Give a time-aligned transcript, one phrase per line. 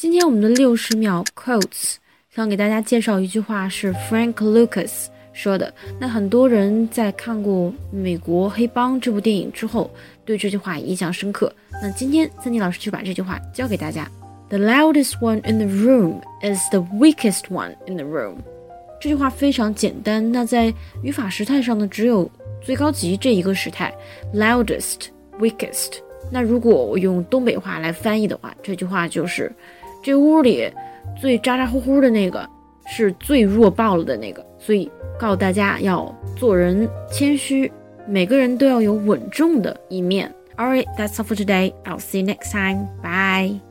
[0.00, 1.96] 今天我们的六十秒 quotes
[2.32, 5.74] 想给大家介绍一句话，是 Frank Lucas 说的。
[5.98, 9.90] 那很多人在看过《美国黑帮》这部电影之后，
[10.24, 11.52] 对这句话印象深刻。
[11.82, 14.08] 那今天三妮老师就把这句话教给大家
[14.50, 18.36] ：The loudest one in the room is the weakest one in the room。
[19.00, 20.30] 这句话非常简单。
[20.30, 20.72] 那在
[21.02, 22.30] 语法时态上呢，只有
[22.62, 23.92] 最高级这一个时态
[24.32, 25.94] ，loudest，weakest。
[26.30, 29.52] 那如果我用东北话来翻译的话，这句话就是。
[30.02, 30.70] 这屋里
[31.20, 32.48] 最咋咋呼呼的那个
[32.86, 37.70] 是最弱爆了的那个，所以告诉大家要做人谦虚，
[38.06, 40.32] 每个人都要有稳重的一面。
[40.56, 41.72] Alright, that's all for today.
[41.84, 42.88] I'll see you next time.
[43.02, 43.67] Bye.